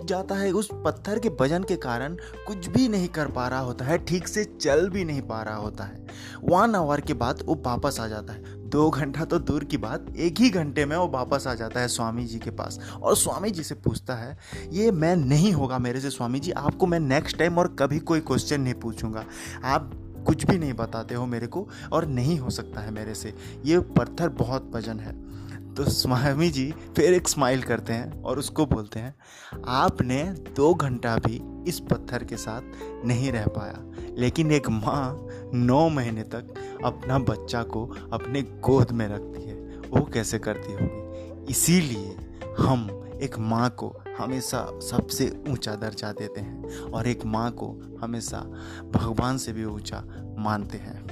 जाता 0.05 0.35
है, 0.35 0.53
उस 0.53 0.69
पत्थर 0.73 1.19
के 1.19 1.29
वज़न 1.41 1.62
के 1.62 1.77
कारण 1.77 2.17
कुछ 2.47 2.67
भी 2.69 2.89
नहीं 2.89 3.09
कर 3.09 3.27
पा 3.27 3.49
रहा 3.49 3.61
होता 3.61 3.85
है, 3.85 3.99
ठीक 3.99 4.29
से 4.29 4.45
चल 4.45 4.89
भी 4.89 5.05
नहीं 5.05 5.23
पा 5.23 5.43
रहा 5.43 5.56
होता 5.56 5.85
है। 5.85 6.06
वन 6.45 6.75
आवर 6.75 7.00
के 7.00 7.15
बाद 7.15 7.43
वो 7.45 7.62
वापस 7.67 8.01
आ 8.01 8.09
जाता 8.09 8.33
है। 8.33 8.69
दो 8.69 8.91
घंटा 8.91 9.25
तो 9.25 9.39
दूर 9.39 9.65
की 9.65 9.77
बात, 9.77 10.06
एक 10.17 10.41
ही 10.41 10.51
घंटे 10.51 10.85
में 10.87 10.97
वो 10.97 11.09
वापस 11.09 11.47
आ 11.47 11.55
जाता 11.55 11.81
है 11.81 11.89
स्वामी 11.89 12.25
जी 12.25 12.39
के 12.39 12.51
पास। 12.51 12.81
और 13.03 13.17
स्वामी 13.17 13.51
जी 13.51 13.62
से 13.62 13.75
पूछता 13.75 14.15
है, 14.15 14.39
ये 14.71 14.91
मैं 14.91 15.17
नहीं 15.17 15.53
होगा 15.53 15.79
मेरे 15.79 16.01
से, 16.01 16.11
स्वामी 16.11 16.41
जी, 16.41 16.51
आपको 16.51 16.87
मैं 16.87 17.01
नेक्स्ट 17.01 17.39
टाइम 17.39 17.59
और 17.59 17.77
कभी 17.79 17.99
कोई 17.99 18.21
क्वेश्चन 18.21 18.61
नहीं 18.61 18.75
पूछूँगा। 18.75 19.25
आप 19.65 20.07
कुछ 20.29 20.47
भी 20.47 20.59
नहीं 20.59 20.73
बताते 20.73 21.15
हो 21.15 21.27
मेरे 21.27 21.47
को 21.47 21.69
और 21.93 22.07
नहीं 22.07 22.39
हो 22.39 22.51
सकता 22.51 22.81
है 22.81 22.91
मेरे 22.91 23.15
से। 23.15 23.35
ये 23.65 23.79
पत्थर 23.79 24.29
बहुत 24.29 24.71
वज़न 24.75 25.01
है। 25.01 25.29
तो 25.75 25.85
स्वामी 25.85 26.49
जी 26.51 26.75
फिर 26.97 27.13
एक 27.15 27.29
स्माइल 27.29 27.63
करते 27.63 27.93
हैं 27.93 28.23
और 28.23 28.39
उसको 28.39 28.67
बोलते 28.67 28.99
हैं, 28.99 29.15
आपने 29.67 30.23
दो 30.57 30.75
घंटा 30.75 31.17
भी 31.17 31.41
इस 31.69 31.81
पत्थर 31.81 32.25
के 32.25 32.37
साथ 32.37 32.63
नहीं 33.05 33.33
रह 33.33 33.47
पाया। 33.47 33.85
लेकिन 34.17 34.51
एक 34.51 34.69
माँ 34.69 35.29
नौ 35.55 35.89
महीने 35.89 36.23
तक 36.23 36.55
अपना 36.85 37.19
बच्चा 37.19 37.63
को 37.63 37.87
अपने 38.13 38.43
गोद 38.43 38.93
में 38.93 39.07
रखती 39.09 39.43
है। 39.43 39.55
वो 39.91 40.05
कैसे 40.05 40.39
करती 40.39 40.73
होगी? 40.73 41.47
इसीलिए 41.51 42.17
हम 42.59 42.89
एक 43.23 43.39
माँ 43.39 43.71
को 43.71 43.89
हमेशा 44.19 44.67
सबसे 44.81 45.29
ऊँचा 45.49 45.75
दर्जा 45.75 46.12
देते 46.12 46.41
हैं 46.41 46.81
और 46.91 47.06
एक 47.06 47.25
माँ 47.25 47.50
को 47.53 47.70
हमेशा 48.00 48.38
भगवान 48.94 49.38
से 49.38 49.53
भी 49.53 49.65
ऊँचा 49.65 50.03
मानते 50.38 50.79
हैं। 50.79 51.06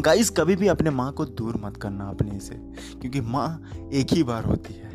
गाइस 0.00 0.30
कभी 0.30 0.56
भी 0.56 0.68
अपने 0.68 0.90
माँ 0.90 1.12
को 1.12 1.24
दूर 1.24 1.56
मत 1.56 1.76
करना 1.76 2.08
अपने 2.08 2.38
से, 2.40 2.54
क्योंकि 3.00 3.20
माँ 3.20 3.70
एक 3.92 4.12
ही 4.12 4.22
बार 4.22 4.44
होती 4.44 4.74
है, 4.74 4.90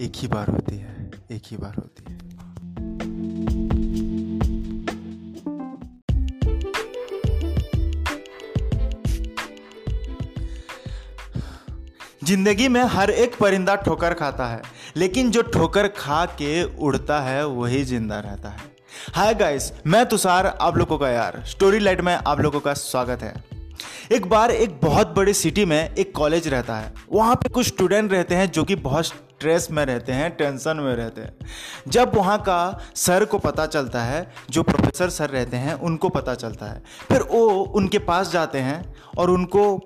एक 0.00 0.12
ही 0.16 0.28
बार 0.28 0.50
होती 0.50 0.76
है, 0.76 1.10
एक 1.30 1.42
ही 1.46 1.56
बार 1.56 1.74
होती 1.74 2.04
है। 2.08 2.11
ज़िंदगी 12.24 12.66
में 12.68 12.82
हर 12.82 13.10
एक 13.10 13.34
परिंदा 13.36 13.74
ठोकर 13.76 14.14
खाता 14.14 14.46
है, 14.46 14.60
लेकिन 14.96 15.30
जो 15.30 15.42
ठोकर 15.44 15.86
खा 15.88 16.24
के 16.40 16.62
उड़ता 16.64 17.20
है, 17.20 17.46
वही 17.46 17.82
ज़िंदा 17.84 18.18
रहता 18.20 18.48
है। 18.48 18.70
हाय 19.14 19.34
गाइस 19.34 19.72
मैं 19.86 20.04
तुषार, 20.06 20.46
आप 20.46 20.76
लोगों 20.76 20.98
का 20.98 21.08
यार। 21.08 21.42
स्टोरी 21.46 21.78
लाइट 21.78 22.00
में 22.00 22.14
आप 22.14 22.40
लोगों 22.40 22.60
का 22.60 22.74
स्वागत 22.74 23.22
है। 23.22 23.34
एक 24.12 24.26
बार 24.26 24.50
एक 24.50 24.78
बहुत 24.82 25.14
बड़ी 25.16 25.34
सिटी 25.34 25.64
में 25.64 25.94
एक 25.94 26.14
कॉलेज 26.14 26.48
रहता 26.48 26.76
है। 26.76 26.92
वहाँ 27.12 27.34
पे 27.34 27.48
कुछ 27.48 27.66
स्टूडेंट 27.66 28.12
रहते 28.12 28.34
हैं 28.34 28.50
जो 28.50 28.64
कि 28.64 28.76
बहुत 28.76 29.04
स्ट्रेस 29.42 29.70
में 29.70 29.84
रहते 29.84 30.12
हैं 30.12 30.30
टेंशन 30.30 30.76
में 30.76 30.94
रहते 30.94 31.20
हैं। 31.20 31.34
जब 31.88 32.14
वहाँ 32.14 32.38
का 32.38 32.80
सर 32.94 33.24
को 33.24 33.38
पता 33.38 33.66
चलता 33.66 34.02
है, 34.02 34.32
जो 34.50 34.62
प्रोफेसर 34.62 35.08
सर 35.08 35.30
रहते 35.30 35.56
हैं, 35.56 35.74
उनको 35.74 36.08
पता 36.08 36.34
चलता 36.34 36.66
है। 36.66 36.82
फिर 37.08 37.22
वो 37.22 37.48
उनके 37.76 37.98
पास 37.98 38.32
जाते 38.32 38.58
हैं 38.58 38.94
और 39.18 39.30
उनको 39.30 39.76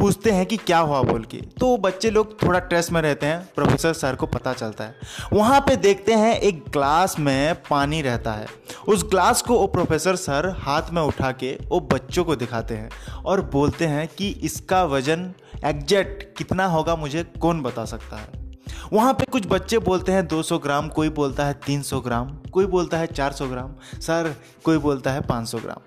पूछते 0.00 0.30
हैं 0.30 0.46
कि 0.46 0.56
क्या 0.56 0.78
हुआ 0.78 1.02
बोल 1.02 1.24
के। 1.24 1.36
तो 1.36 1.76
बच्चे 1.76 2.10
लोग 2.10 2.42
थोड़ा 2.42 2.58
ट्रेस 2.58 2.92
में 2.92 3.02
रहते 3.02 3.26
हैं 3.26 3.48
प्रोफेसर 3.54 3.92
सर 3.92 4.14
को 4.14 4.26
पता 4.26 4.52
चलता 4.52 4.84
है। 4.84 4.94
वहाँ 5.32 5.60
पे 5.60 5.76
देखते 5.76 6.12
हैं, 6.12 6.34
एक 6.40 6.64
ग्लास 6.70 7.18
में 7.18 7.54
पानी 7.70 8.02
रहता 8.02 8.32
है। 8.32 8.46
उस 8.88 9.04
ग्लास 9.04 9.42
को 9.42 9.58
वो 9.58 9.66
प्रोफेसर 9.66 10.16
सर 10.16 10.54
हाथ 10.58 10.82
में 10.92 11.02
उठा 11.02 11.32
के 11.32 11.58
वो 11.68 11.80
बच्चों 11.80 12.24
को 12.24 12.36
दिखाते 12.36 12.74
हैं 12.74 12.90
और 13.24 13.40
बोलते 13.40 13.86
हैं 13.86 14.08
कि 14.08 14.28
इसका 14.28 14.84
वज़न 14.84 15.32
एग्जैक्ट 15.64 16.38
कितना 16.38 16.66
होगा 16.66 16.96
मुझे 16.96 17.24
कौन 17.24 17.62
बता 17.62 17.84
सकता 17.84 18.16
है? 18.16 18.45
वहाँ 18.92 19.12
पे 19.14 19.24
कुछ 19.24 19.46
बच्चे 19.46 19.78
बोलते 19.78 20.12
हैं 20.12 20.28
200 20.28 20.58
ग्राम, 20.58 20.88
कोई 20.88 21.08
बोलता 21.08 21.46
है 21.46 21.60
300 21.60 22.00
ग्राम, 22.00 22.28
कोई 22.52 22.66
बोलता 22.66 22.98
है 22.98 23.06
400 23.06 23.46
ग्राम, 23.46 23.74
सर, 24.00 24.34
कोई 24.64 24.78
बोलता 24.78 25.12
है 25.12 25.20
500 25.20 25.58
ग्राम। 25.58 25.80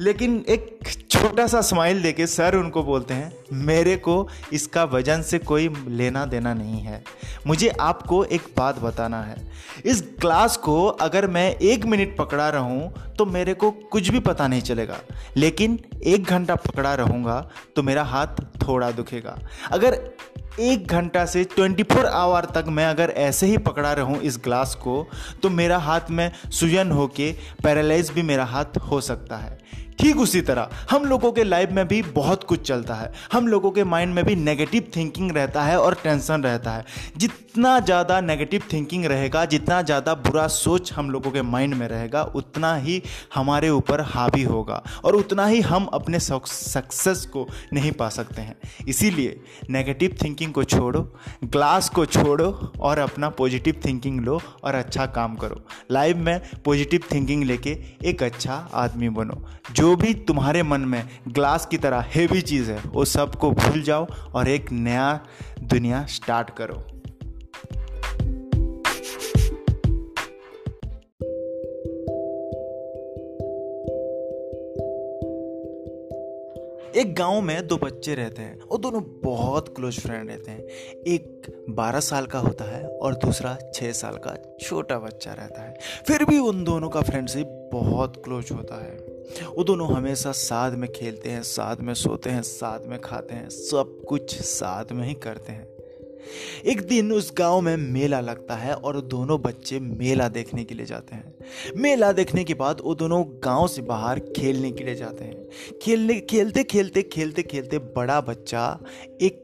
लेकिन 0.00 0.44
एक 0.48 0.78
छोटा 1.10 1.46
सा 1.46 1.60
स्माइल 1.60 2.02
देके 2.02 2.26
सर 2.26 2.56
उनको 2.56 2.82
बोलते 2.82 3.14
हैं, 3.14 3.32
मेरे 3.52 3.96
को 3.96 4.28
इसका 4.52 4.84
वज़न 4.84 5.22
से 5.22 5.38
कोई 5.38 5.68
लेना 5.88 6.24
देना 6.24 6.54
नहीं 6.54 6.80
है। 6.80 7.04
मुझे 7.46 7.68
आपको 7.68 8.24
एक 8.24 8.42
बात 8.56 8.78
बताना 8.78 9.22
है। 9.22 9.36
इस 9.84 10.04
ग्लास 10.20 10.56
को 10.56 10.86
अगर 10.86 11.26
मैं 11.26 11.56
एक 11.56 11.84
मिनट 11.84 12.16
पकड़ा 12.16 12.48
रहूँ 12.48 12.94
तो 13.18 13.24
मेरे 13.26 13.54
को 13.54 13.70
कुछ 13.70 14.08
भी 14.08 14.20
पता 14.20 14.48
नहीं 14.48 14.62
चलेगा। 14.62 14.98
लेकिन 15.36 15.78
एक 16.04 16.24
घंटा 16.24 16.54
पकड़ा 16.56 16.94
रहूँगा 16.94 17.40
तो 17.76 17.82
मेरा 17.82 18.02
हाथ 18.04 18.42
थोड़ा 18.62 18.90
दुखेगा। 18.90 19.38
अगर 19.72 19.98
एक 20.60 20.86
घंटा 20.86 21.24
से 21.26 21.44
24 21.46 21.84
फोर 21.84 22.06
आवर 22.06 22.44
तक 22.54 22.64
मैं 22.68 22.86
अगर 22.86 23.10
ऐसे 23.10 23.46
ही 23.46 23.56
पकड़ा 23.58 23.92
रहूँ 23.92 24.20
इस 24.20 24.38
ग्लास 24.44 24.74
को 24.74 25.06
तो 25.42 25.50
मेरा 25.50 25.78
हाथ 25.78 26.10
में 26.10 26.30
सुजन 26.50 26.90
होके 26.90 27.32
पैरालाइज 27.64 28.10
भी 28.10 28.22
मेरा 28.22 28.44
हाथ 28.44 28.78
हो 28.90 29.00
सकता 29.00 29.36
है। 29.36 29.58
ठीक 29.98 30.16
उसी 30.18 30.40
तरह, 30.42 30.68
हम 30.90 31.04
लोगों 31.04 31.30
के 31.32 31.44
लाइफ 31.44 31.70
में 31.72 31.86
भी 31.88 32.00
बहुत 32.14 32.44
कुछ 32.44 32.62
चलता 32.62 32.94
है। 32.94 33.12
हम 33.32 33.46
लोगों 33.48 33.70
के 33.70 33.84
माइंड 33.86 34.14
में 34.14 34.24
भी 34.24 34.34
नेगेटिव 34.36 34.90
थिंकिंग 34.96 35.30
रहता 35.32 35.62
है 35.64 35.78
और 35.80 35.94
टेंशन 36.02 36.42
रहता 36.42 36.70
है। 36.70 36.84
जितना 37.16 37.78
ज़्यादा 37.80 38.20
नेगेटिव 38.20 38.62
थिंकिंग 38.72 39.04
रहेगा, 39.04 39.44
जितना 39.46 39.80
ज़्यादा 39.82 40.14
बुरा 40.16 40.46
सोच 40.48 40.92
हम 40.92 41.10
लोगों 41.10 41.30
के 41.30 41.42
माइंड 41.44 41.74
में 41.74 41.86
रहेगा, 41.88 42.22
उतना 42.22 42.74
ही 42.76 43.02
हमारे 43.34 43.68
ऊपर 43.70 44.00
हावी 44.06 44.42
होगा 44.44 44.82
और 45.04 45.16
उतना 45.16 45.46
ही 45.46 45.60
हम 45.62 45.84
अपने 45.92 46.18
सक्सेस 46.20 47.24
को 47.32 47.46
नहीं 47.72 47.92
पा 47.92 48.08
सकते 48.10 48.42
हैं। 48.42 48.56
इसीलिए 48.88 49.40
नेगेटिव 49.70 50.16
थिंकिंग 50.22 50.52
को 50.52 50.64
छोड़ो 50.66 51.02
ग्लास 51.46 51.88
को 51.88 52.06
छोड़ो 52.06 52.50
और 52.80 52.98
अपना 52.98 53.28
पॉजिटिव 53.32 53.80
थिंकिंग 53.84 54.20
लो 54.20 54.40
और 54.64 54.74
अच्छा 54.74 55.06
काम 55.08 55.34
करो। 55.36 55.60
लाइफ 55.90 56.16
में 56.18 56.40
पॉजिटिव 56.64 57.02
थिंकिंग 57.12 57.44
लेके 57.44 57.76
एक 58.04 58.22
अच्छा 58.22 58.54
आदमी 58.74 59.08
बनो, 59.10 59.42
जो 59.72 59.85
जो 59.86 59.96
भी 59.96 60.14
तुम्हारे 60.14 60.62
मन 60.62 60.80
में 60.80 61.08
ग्लास 61.28 61.66
की 61.66 61.78
तरह 61.78 62.04
हेवी 62.08 62.40
चीज़ 62.42 62.70
है, 62.70 62.82
वो 62.90 63.04
सबको 63.04 63.50
भूल 63.50 63.82
जाओ 63.82 64.06
और 64.34 64.48
एक 64.48 64.72
नया 64.72 65.26
दुनिया 65.60 66.06
स्टार्ट 66.06 66.50
करो। 66.50 66.74
एक 77.00 77.14
गाँव 77.14 77.40
में 77.40 77.66
दो 77.66 77.76
बच्चे 77.76 78.14
रहते 78.14 78.42
हैं। 78.42 78.60
वो 78.72 78.78
दोनों 78.78 79.02
बहुत 79.24 79.76
क्लोज 79.76 80.00
फ्रेंड 80.00 80.30
रहते 80.30 80.50
हैं। 80.50 80.60
एक 81.06 81.46
बारह 81.70 82.00
साल 82.00 82.26
का 82.26 82.38
होता 82.38 82.64
है 82.64 82.88
और 82.88 83.14
दूसरा 83.14 83.58
छः 83.74 83.92
साल 83.92 84.14
का 84.14 84.56
छोटा 84.60 84.98
बच्चा 84.98 85.32
रहता 85.32 85.62
है। 85.62 85.78
फिर 86.06 86.24
भी 86.24 86.38
उन 86.38 86.64
दोनों 86.64 86.88
का 86.88 87.02
फ्रेंडशिप 87.02 87.70
बहुत 87.72 88.24
क्लोज 88.24 88.48
होता 88.52 88.84
है। 88.84 89.05
वो 89.56 89.64
दोनों 89.64 89.88
हमेशा 89.88 90.32
साथ 90.32 90.72
में 90.72 90.92
खेलते 90.92 91.30
हैं, 91.30 91.42
साथ 91.42 91.76
में 91.76 91.94
सोते 91.94 92.30
हैं, 92.30 92.42
साथ 92.42 92.80
में 92.86 93.00
खाते 93.00 93.34
हैं, 93.34 93.48
सब 93.48 94.02
कुछ 94.08 94.42
साथ 94.42 94.84
में 94.92 95.08
ही 95.08 95.14
करते 95.14 95.52
हैं। 95.52 95.76
एक 96.64 96.80
दिन 96.80 97.12
उस 97.12 97.32
गाँव 97.38 97.60
में 97.60 97.76
मेला 97.76 98.20
लगता 98.20 98.54
है 98.54 98.74
और 98.74 99.00
दोनों 99.00 99.42
बच्चे 99.42 99.80
मेला 99.80 100.28
देखने 100.28 100.64
के 100.64 100.74
लिए 100.74 100.86
जाते 100.86 101.14
हैं। 101.14 101.34
मेला 101.76 102.12
देखने 102.12 102.44
के 102.44 102.54
बाद 102.54 102.80
वो 102.84 102.94
दोनों 102.94 103.24
गाँव 103.44 103.68
से 103.68 103.82
बाहर 103.82 104.18
खेलने 104.18 104.70
के 104.70 104.84
लिए 104.84 104.94
जाते 104.94 105.24
हैं। 105.24 105.48
खेलने, 105.82 106.20
खेलते 106.20 106.64
खेलते 106.64 107.02
खेलते 107.02 107.42
खेलते 107.42 107.78
बड़ा 107.78 108.20
बच्चा 108.20 108.78
एक 109.22 109.42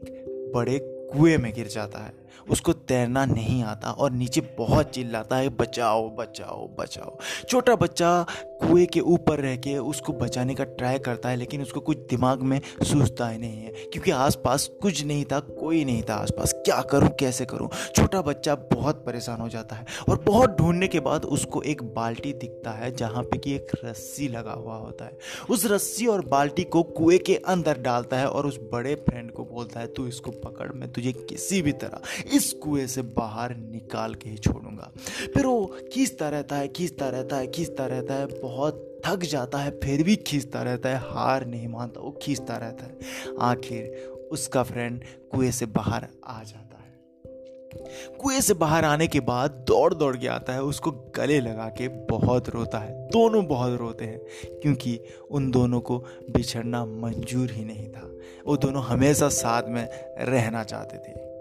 बड़े 0.55 0.79
कुएँ 0.83 1.37
में 1.37 1.53
गिर 1.53 1.67
जाता 1.67 1.99
है। 1.99 2.22
उसको 2.49 2.73
तैरना 2.73 3.25
नहीं 3.25 3.61
आता 3.63 3.91
और 3.91 4.11
नीचे 4.11 4.41
बहुत 4.57 4.89
चिल्लाता 4.89 5.35
है, 5.35 5.49
बचाओ 5.49 6.09
बचाओ 6.09 6.67
बचाओ। 6.79 7.17
छोटा 7.49 7.75
बच्चा 7.75 8.25
कुएँ 8.61 8.85
के 8.85 8.99
ऊपर 8.99 9.39
रह 9.39 9.55
के 9.55 9.77
उसको 9.77 10.13
बचाने 10.13 10.55
का 10.55 10.63
ट्राई 10.63 10.99
करता 10.99 11.29
है, 11.29 11.35
लेकिन 11.35 11.61
उसको 11.61 11.79
कुछ 11.79 11.97
दिमाग 12.09 12.41
में 12.41 12.59
सूझता 12.83 13.27
ही 13.29 13.37
नहीं 13.37 13.63
है, 13.63 13.71
क्योंकि 13.83 14.11
आसपास 14.11 14.69
कुछ 14.81 15.03
नहीं 15.05 15.25
था, 15.25 15.39
कोई 15.39 15.83
नहीं 15.85 16.03
था 16.03 16.15
आसपास। 16.15 16.53
क्या 16.55 16.81
करूँ, 16.81 17.09
कैसे 17.19 17.45
करूँ? 17.45 17.69
छोटा 17.95 18.21
बच्चा 18.21 18.55
बहुत 18.73 19.03
परेशान 19.05 19.41
हो 19.41 19.49
जाता 19.49 19.75
है 19.75 19.85
और 20.09 20.21
बहुत 20.23 20.57
ढूँढने 20.57 20.87
के 20.87 20.99
बाद 20.99 21.25
उसको 21.25 21.61
एक 21.61 21.83
बाल्टी 21.95 22.33
दिखता 22.33 22.71
है, 22.71 22.91
जहाँ 22.95 23.23
पे 23.23 23.37
कि 23.37 23.55
एक 23.55 23.71
रस्सी 23.85 24.27
लगा 24.27 24.51
हुआ 24.51 24.75
होता 24.75 25.05
है। 25.05 25.17
उस 25.49 25.65
रस्सी 25.65 26.07
और 26.07 26.25
बाल्टी 26.25 26.63
को 26.63 26.83
कुएँ 26.83 27.17
के 27.17 27.35
अंदर 27.47 27.77
डालता 27.79 28.17
है 28.17 28.29
और 28.29 28.47
उस 28.47 28.59
बड़े 28.73 28.95
फ्रेंड 28.95 29.31
को 29.31 29.45
बोलता 29.45 29.79
है, 29.79 29.87
तू 29.87 30.07
इसको 30.07 30.31
पकड़, 30.31 30.71
मैं 30.71 30.91
तुझे 30.91 31.11
किसी 31.11 31.61
भी 31.61 31.71
तरह 31.73 32.32
इस 32.33 32.53
कुएँ 32.53 32.87
से 32.87 33.01
बाहर 33.01 33.55
निकाल 33.55 34.13
के 34.13 34.29
ही 34.29 34.37
छोड़ूँगा। 34.37 34.91
फिर 35.33 35.45
वो 35.45 35.77
खींचता 35.93 36.29
रहता 36.29 36.55
है, 36.55 36.67
खींचता 36.67 37.09
रहता 37.09 37.35
है, 37.35 37.47
खींचता 37.47 37.85
रहता 37.85 38.13
है, 38.13 38.41
बहुत 38.41 39.01
थक 39.05 39.19
जाता 39.19 39.57
है, 39.57 39.79
फिर 39.83 40.03
भी 40.03 40.15
खींचता 40.15 40.61
रहता 40.61 40.89
है, 40.89 40.95
हार 40.95 41.45
नहीं 41.45 41.67
मानता, 41.67 42.01
वो 42.01 42.19
खींचता 42.21 42.57
रहता 42.57 42.85
है। 42.85 42.97
आखिर 43.39 44.09
उसका 44.31 44.63
फ्रेंड 44.63 45.03
कुएँ 45.31 45.51
से 45.51 45.65
बाहर 45.65 46.07
आ 46.25 46.43
जाता 46.43 46.57
है। 46.57 46.63
कुएँ 48.17 48.41
से 48.41 48.53
बाहर 48.53 48.85
आने 48.85 49.07
के 49.07 49.19
बाद 49.19 49.51
दौड़ 49.51 49.93
दौड़ 49.93 50.17
के 50.17 50.27
आता 50.27 50.53
है, 50.53 50.63
उसको 50.63 50.91
गले 50.91 51.39
लगा 51.39 51.69
के 51.69 51.87
बहुत 51.87 52.49
रोता 52.49 52.79
है। 52.79 53.07
दोनों 53.07 53.45
बहुत 53.45 53.79
रोते 53.79 54.05
हैं, 54.05 54.19
क्योंकि 54.61 54.99
उन 55.31 55.51
दोनों 55.51 55.79
को 55.79 55.97
बिछड़ना 56.31 56.85
मंजूर 56.85 57.51
ही 57.51 57.65
नहीं 57.65 57.89
था। 57.89 58.11
वो 58.47 58.57
दोनों 58.57 58.83
हमेशा 58.83 59.29
साथ 59.29 59.63
में 59.67 59.89
रहना 60.19 60.63
चाहते 60.63 60.97
थे। 60.97 61.32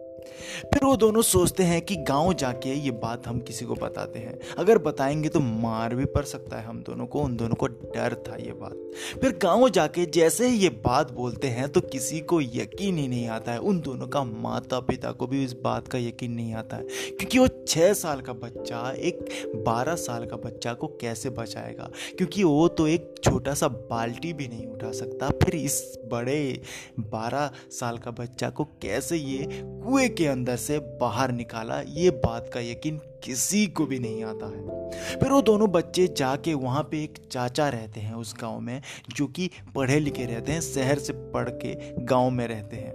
फिर 0.65 0.85
वो 0.85 0.97
दोनों 0.97 1.23
सोचते 1.23 1.63
हैं 1.63 1.81
कि 1.83 1.97
गाँव 1.97 2.33
जाके 2.33 2.75
ये 2.75 2.91
बात 2.91 3.27
हम 3.27 3.41
किसी 3.41 3.65
को 3.65 3.75
बताते 3.75 4.19
हैं। 4.19 4.39
अगर 4.59 4.79
बताएँगे 4.79 5.29
तो 5.29 5.41
मार 5.41 5.95
भी 5.95 6.05
पड़ 6.05 6.25
सकता 6.25 6.57
है 6.57 6.65
हम 6.65 6.83
दोनों 6.83 7.07
को, 7.07 7.21
उन 7.21 7.37
दोनों 7.37 7.55
को 7.55 7.67
डर 7.67 8.25
था 8.29 8.37
ये 8.37 8.53
बात। 8.53 8.93
फिर 9.21 9.39
गाँव 9.43 9.69
जाके 9.69 10.07
जैसे 10.07 10.49
ही 10.49 10.57
ये 10.57 10.69
बात 10.69 11.13
बोलते 11.13 11.49
हैं 11.49 11.69
तो 11.69 11.81
किसी 11.81 12.21
को 12.21 12.41
यकीन 12.41 12.99
ही 12.99 13.09
नहीं 13.09 13.29
आता 13.29 13.53
है। 13.53 13.59
उन 13.59 13.81
दोनों 13.81 14.07
का 14.07 14.25
माता 14.25 14.81
पिता 14.81 15.13
को 15.13 15.27
भी 15.27 15.45
इस 15.45 15.53
बात 15.53 15.89
का 15.89 15.99
यकीन 15.99 16.33
नहीं 16.33 16.55
आता 16.55 16.77
है। 16.77 16.83
क्योंकि 16.83 17.39
वो 17.39 17.49
छः 17.69 17.93
साल 17.93 18.21
का 18.21 18.33
बच्चा, 18.33 18.93
एक 18.93 19.29
बारह 19.57 19.95
साल 19.95 20.27
का 20.27 20.37
बच्चा 20.37 20.73
को 20.73 20.87
कैसे 20.87 21.31
बचाएगा? 21.31 21.91
क्योंकि 22.19 22.45
वो 22.45 22.69
तो 22.69 22.87
एक 22.87 23.15
छोटा 23.25 23.55
सा 23.55 23.69
बाल्टी 23.69 24.33
भी 24.33 24.49
नहीं 24.49 24.67
उठा 24.67 24.93
सकता। 24.93 25.29
फिर 25.29 25.55
इस 25.55 25.99
बड़े 26.13 26.63
बारह 27.01 27.51
साल 27.71 27.99
का 27.99 28.11
बच्चा 28.11 28.51
को 28.51 28.65
कैसे 28.65 29.17
ये 29.17 29.49
कुएँ 29.53 30.09
के 30.09 30.27
अंदर 30.33 30.57
से 30.57 30.79
बाहर 30.79 31.33
निकाला, 31.33 31.81
ये 31.81 32.11
बात 32.11 32.51
का 32.55 32.61
यकीन 32.61 33.01
किसी 33.25 33.67
को 33.67 33.87
भी 33.87 33.99
नहीं 33.99 34.25
आता 34.25 34.47
है। 34.47 34.91
फिर 35.21 35.31
वो 35.31 35.43
दोनों 35.43 35.71
बच्चे 35.71 36.15
जाके 36.17 36.55
वहाँ 36.55 36.83
पे 36.83 37.05
एक 37.05 37.29
चाचा 37.33 37.69
रहते 37.69 38.01
हैं 38.01 38.15
उस 38.15 38.35
गाँव 38.41 38.61
में, 38.61 38.83
जो 39.17 39.27
कि 39.27 39.51
पढ़े 39.75 40.01
लिखे 40.01 40.25
रहते 40.25 40.53
हैं, 40.53 40.61
शहर 40.61 40.99
से 40.99 41.13
पढ़ 41.13 41.49
के 41.49 42.05
गाँव 42.05 42.31
में 42.31 42.49
रहते 42.49 42.77
हैं। 42.77 42.91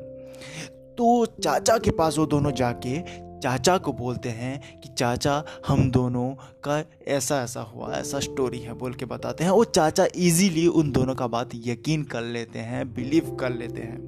तो 0.96 1.26
चाचा 1.26 1.78
के 1.78 1.92
पास 1.92 2.18
वो 2.18 2.26
दोनों 2.26 2.52
जाके, 2.52 3.28
चाचा 3.40 3.78
को 3.78 3.94
बोलते 3.94 4.30
हैं 4.30 4.80
कि, 4.80 4.90
चाचा, 4.90 5.44
हम 5.68 5.92
दोनों 5.92 6.30
का 6.64 6.84
ऐसा 7.08 7.44
ऐसा 7.44 7.62
हुआ, 7.62 7.94
ऐसा 7.94 8.20
स्टोरी 8.20 8.60
है, 8.60 8.74
बोल 8.74 8.94
के 8.94 9.06
बताते 9.06 9.44
हैं। 9.44 9.52
वो 9.52 9.64
चाचा 9.64 10.08
इजीली 10.16 10.68
उन 10.68 10.92
दोनों 10.92 11.16
का 11.16 11.28
बात 11.28 11.50
यकीन 11.56 12.04
कर 12.04 12.22
लेते 12.22 12.60
हैं 12.60 12.94
बिलीव 12.94 13.36
कर 13.36 13.50
लेते 13.50 13.82
हैं। 13.82 14.07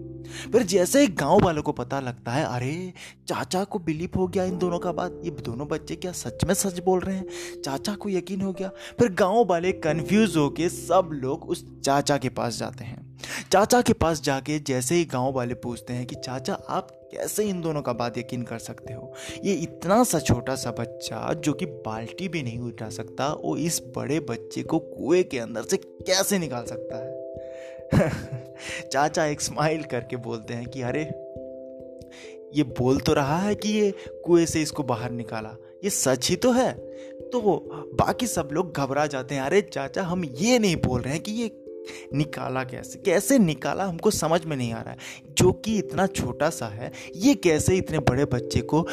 फिर 0.52 0.64
जैसे 0.64 1.02
ही 1.02 1.08
गाँव 1.08 1.40
वालों 1.44 1.62
को 1.62 1.72
पता 1.72 2.00
लगता 2.00 2.32
है, 2.32 2.46
अरे, 2.46 2.94
चाचा 3.28 3.64
को 3.64 3.80
बिलीव 3.80 4.10
हो 4.16 4.28
गया 4.28 4.44
इन 4.44 4.58
दोनों 4.58 4.80
का 4.80 4.92
बात। 4.92 5.22
ये 5.24 5.32
दोनों 5.32 5.68
बच्चे 5.68 5.96
क्या 5.96 6.12
सच 6.12 6.44
में 6.44 6.54
सच 6.54 6.80
बोल 6.80 7.00
रहे 7.00 7.16
हैं? 7.16 7.26
चाचा 7.66 7.96
को 7.96 8.10
यकीन 8.10 8.42
हो 8.42 8.54
गया। 8.54 8.72
फिर 9.00 9.14
गाँव 9.14 9.46
वाले 9.46 9.72
कंफ्यूज 9.72 10.38
होके 10.38 10.70
सब 10.70 11.10
लोग 11.14 11.50
उस 11.50 11.82
चाचा 11.82 12.18
के 12.18 12.30
पास 12.30 12.58
जाते 12.58 12.84
हैं। 12.84 13.18
चाचा 13.52 13.82
के 13.82 13.94
पास 13.94 14.22
जाके 14.22 14.60
जैसे 14.60 14.96
ही 14.96 15.06
गाँव 15.06 15.34
वाले 15.34 15.54
पूछते 15.54 15.94
हैं 15.94 16.06
कि, 16.06 16.16
चाचा, 16.16 16.54
आप 16.54 16.92
कैसे 17.12 17.44
इन 17.44 17.62
दोनों 17.62 17.82
का 17.82 17.94
बात 17.94 18.18
यकीन 18.18 18.44
कर 18.44 18.60
सकते 18.60 18.94
हो? 18.94 19.14
ये 19.44 19.54
इतना 19.54 20.04
सा 20.04 20.20
छोटा 20.20 20.56
सा 20.56 20.72
बच्चा 20.72 21.34
जो 21.34 21.54
कि 21.54 21.66
बाल्टी 21.66 22.28
भी 22.28 22.44
नहीं 22.44 22.60
उठा 22.60 22.90
सकता, 22.90 23.34
वो 23.34 23.58
इस 23.58 23.82
बड़े 23.96 24.20
बच्चे 24.20 24.64
को 24.64 24.80
कुएँ 24.80 25.24
के 25.24 25.40
अंदर 25.40 25.64
से 25.64 25.78
कैसे 25.78 26.40
निकाल 26.40 26.66
सकता 26.66 26.98
है? 26.98 27.29
चाचा 28.92 29.26
एक 29.26 29.42
स्माइल 29.42 29.84
करके 29.84 30.16
बोलते 30.16 30.54
हैं 30.54 30.66
कि 30.66 30.82
अरे, 30.82 31.02
ये 32.54 32.64
बोल 32.64 33.00
तो 33.00 33.14
रहा 33.14 33.40
है 33.40 33.56
कि 33.56 33.70
ये 33.70 33.94
कुएँ 34.26 34.46
से 34.46 34.62
इसको 34.62 34.84
बाहर 34.84 35.12
निकाला। 35.12 35.56
ये 35.84 35.90
सच 35.90 36.30
ही 36.30 36.36
तो 36.36 36.52
है। 36.52 36.74
तो 37.32 37.70
बाकी 37.94 38.28
सब 38.28 38.50
लोग 38.52 38.74
घबरा 38.74 39.06
जाते 39.06 39.36
हैं। 39.36 39.42
अरे 39.42 39.62
चाचा, 39.62 40.04
हम 40.04 40.26
ये 40.26 40.60
नहीं 40.60 40.76
बोल 40.76 41.02
रहे 41.02 41.14
हैं 41.14 41.24
कि 41.24 41.32
ये 41.32 41.64
निकाला 42.14 42.64
कैसे? 42.64 43.00
कैसे 43.00 43.40
निकाला? 43.40 43.84
हमको 43.86 44.12
समझ 44.12 44.46
में 44.46 44.58
नहीं 44.58 44.74
आ 44.74 44.82
रहा 44.82 44.92
है। 44.92 44.98
जो 45.32 45.52
कि 45.52 45.78
इतना 45.78 46.08
छोटा 46.08 46.50
सा 46.50 46.68
है, 46.68 46.92
ये 47.16 47.36
कैसे 47.36 47.76
इतने 47.76 48.00
बड़े 48.00 48.26
बच्चे 48.26 48.62
को 48.62 48.88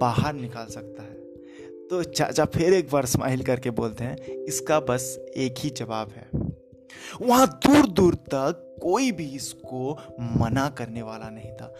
बाहर 0.00 0.34
निकाल 0.34 0.66
सकता 0.66 1.02
है? 1.02 1.14
तो 1.88 2.02
चाचा 2.02 2.44
फिर 2.44 2.74
एक 2.74 2.88
बार 2.90 3.06
स्माइल 3.06 3.42
करके 3.42 3.70
बोलते 3.70 4.04
हैं, 4.04 4.16
इसका 4.44 4.80
बस 4.80 5.18
एक 5.36 5.54
ही 5.58 5.70
जवाब 5.70 6.10
है। 6.10 6.49
वहाँ 7.22 7.60
दूर 7.66 7.86
दूर 7.86 8.14
तक 8.14 8.76
कोई 8.82 9.12
भी 9.12 9.26
इसको 9.26 9.98
मना 10.20 10.68
करने 10.68 11.02
वाला 11.02 11.30
नहीं 11.30 11.52
था। 11.52 11.74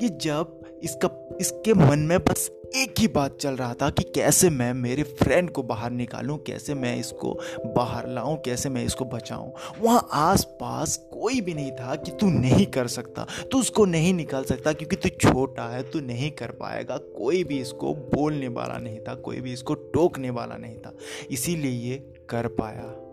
कि 0.00 0.08
जब 0.08 0.60
इसका, 0.82 1.36
इसके 1.40 1.74
मन 1.74 1.98
में 1.98 2.24
बस 2.24 2.50
एक 2.76 2.94
ही 2.98 3.08
बात 3.08 3.38
चल 3.40 3.56
रहा 3.56 3.74
था 3.74 3.90
कि 3.90 4.02
कैसे 4.02 4.50
मैं 4.50 4.74
मेरे 4.74 5.02
फ्रेंड 5.02 5.50
को 5.50 5.62
बाहर 5.62 5.90
निकालूं, 5.90 6.38
कैसे 6.38 6.74
मैं 6.74 6.96
इसको 6.96 7.40
बाहर 7.76 8.08
लाऊं, 8.08 8.36
कैसे 8.36 8.68
मैं 8.68 8.84
इसको 8.84 9.04
बचाऊं। 9.04 9.50
वहाँ 9.80 10.08
आस 10.12 10.44
पास 10.44 10.96
कोई 10.96 11.40
भी 11.40 11.54
नहीं 11.54 11.72
था 11.72 11.96
कि 11.96 12.10
तू 12.10 12.30
नहीं 12.30 12.66
कर 12.66 12.86
सकता, 12.86 13.26
तू 13.52 13.60
उसको 13.60 13.84
नहीं 13.84 14.14
निकाल 14.14 14.44
सकता 14.44 14.72
क्योंकि 14.72 14.96
तू 14.96 15.08
छोटा 15.08 15.68
है, 15.68 15.90
तू 15.90 16.00
नहीं 16.00 16.30
कर 16.30 16.50
पाएगा। 16.50 16.96
कोई 16.96 17.44
भी 17.44 17.60
इसको 17.60 17.94
बोलने 17.94 18.48
वाला 18.48 18.78
नहीं 18.78 18.98
था, 18.98 19.14
कोई 19.14 19.40
भी 19.40 19.52
इसको 19.52 19.74
टोकने 19.74 20.30
वाला 20.30 20.56
नहीं 20.56 20.76
था, 20.76 20.94
इसीलिए 21.30 21.70
ये 21.70 22.14
कर 22.28 22.46
पाया। 22.46 23.07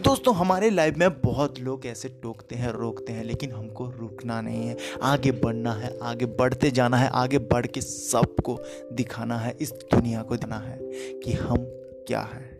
दोस्तों, 0.00 0.34
हमारे 0.34 0.70
लाइफ 0.70 0.96
में 0.96 1.20
बहुत 1.20 1.60
लोग 1.60 1.86
ऐसे 1.86 2.08
टोकते 2.08 2.54
हैं, 2.54 2.72
रोकते 2.72 3.12
हैं, 3.12 3.24
लेकिन 3.24 3.52
हमको 3.52 3.90
रुकना 3.90 4.40
नहीं 4.40 4.68
है। 4.68 4.76
आगे 5.02 5.32
बढ़ना 5.32 5.72
है, 5.72 5.98
आगे 6.02 6.26
बढ़ते 6.26 6.70
जाना 6.70 6.96
है, 6.96 7.08
आगे 7.08 7.38
बढ़ 7.38 7.66
के 7.66 7.80
सबको 7.80 8.60
दिखाना 8.92 9.38
है, 9.38 9.56
इस 9.60 9.72
दुनिया 9.72 10.22
को 10.22 10.36
देना 10.36 10.58
है 10.58 10.78
कि 11.20 11.32
हम 11.32 11.56
क्या 12.08 12.20
हैं। 12.20 12.54